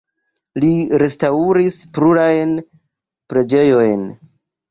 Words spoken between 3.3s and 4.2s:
preĝejojn.